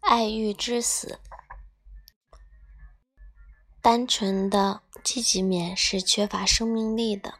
[0.00, 1.18] 爱欲之死。
[3.82, 7.34] 单纯的积极面是缺乏生命力的。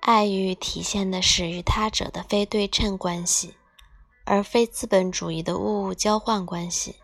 [0.00, 3.56] 爱欲体现的是与他者的非对称关系，
[4.24, 6.96] 而非资本主义的物物交换关系，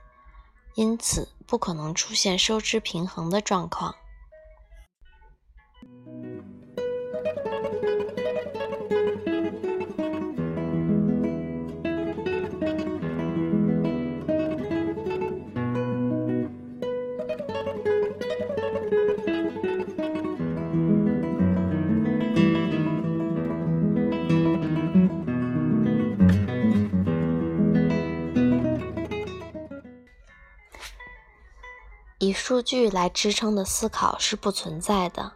[0.75, 3.95] 因此不可能出现收支平衡的状况。
[32.23, 35.33] 以数据来支撑的思考是不存在的，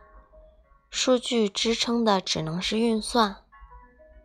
[0.97, 3.42] 数据支撑的只能是运算。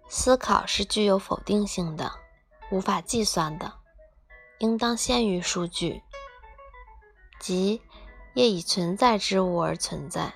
[0.08, 2.12] 思考是具有否定性的，
[2.72, 3.74] 无法计算的，
[4.60, 6.04] 应当先于数据，
[7.40, 7.82] 即
[8.36, 10.36] 业已存在之物而存在。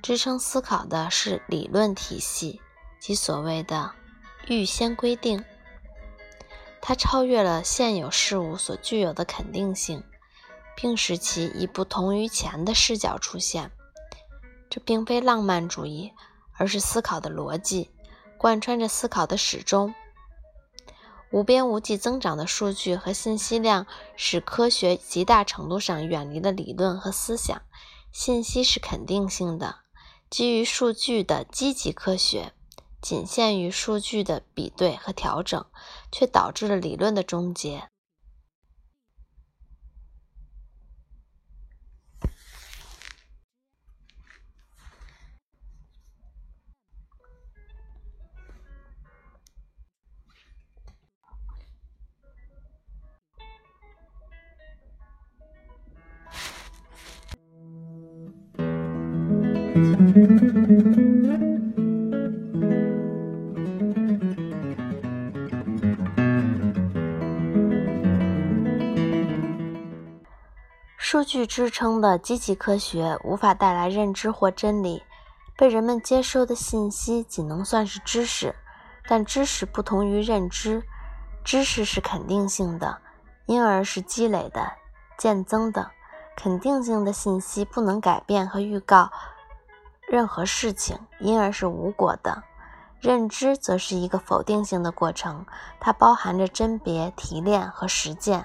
[0.00, 2.62] 支撑思考的是理论体系，
[3.00, 3.92] 即所谓的
[4.46, 5.44] 预先规定，
[6.80, 10.04] 它超越了现有事物所具有的肯定性。
[10.74, 13.70] 并使其以不同于前的视角出现，
[14.72, 16.14] 这并非浪漫主义，
[16.56, 17.90] 而是思考的逻辑，
[18.38, 19.94] 贯穿着思考的始终。
[21.30, 27.60] 无边无际增长的数据和信息量，使科学极大程度上远离了理论和思想。
[28.12, 29.80] 信息是肯定性的，
[30.30, 32.54] 基于数据的积极科学，
[33.02, 35.62] 仅限于数据的比对和调整，
[36.10, 37.90] 却导致了理论的终结。
[59.72, 59.78] 数
[71.24, 75.02] 据支撑的积极科学无法带来认知或真理，
[75.56, 78.54] 被人们接收的信息仅能算是知识，
[79.08, 80.82] 但知识不同于认知，
[81.42, 82.98] 知识是肯定性的，
[83.46, 84.70] 因而是积累的、
[85.16, 85.92] 渐增的。
[86.34, 89.08] 肯定性的信息不能改变和预告
[90.12, 92.42] 任何事情，因而是无果的。
[93.00, 95.46] 认知则是一个否定性的过程，
[95.80, 98.44] 它包含着甄别、提炼和实践。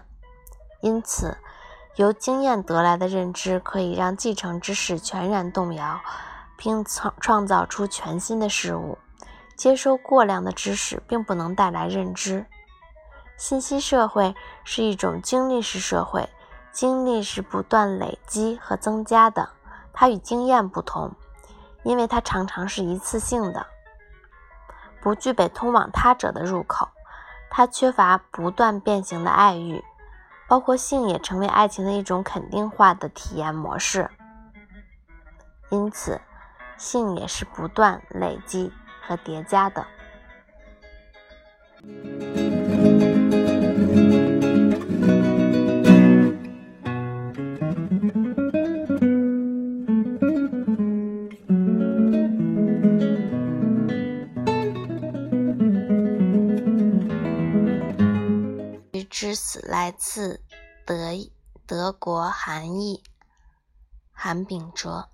[0.79, 1.37] 因此，
[1.97, 5.99] 由经验得来的认知可以让继承知识全然动摇，
[6.55, 8.97] 并创创造出全新的事物。
[9.57, 12.45] 接收过量的知识并不能带来认知。
[13.35, 14.33] 信息社会
[14.63, 16.29] 是一种经历式社会。
[16.71, 19.49] 经历是不断累积和增加的，
[19.91, 21.11] 它与经验不同，
[21.87, 23.65] 因为它常常是一次性的，
[24.99, 26.89] 不具备通往他者的入口。
[27.49, 29.81] 它缺乏不断变形的爱欲，
[30.49, 34.09] 包括性也成为爱情的一种肯定化的体验模式。
[35.69, 36.19] 因此，
[36.75, 39.87] 性也是不断累积和叠加的。
[59.27, 60.41] 之死来自
[60.85, 61.11] 德
[61.65, 63.03] 德国韩裔
[64.13, 65.09] 韩炳哲。